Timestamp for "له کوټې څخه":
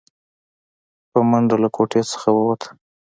1.63-2.29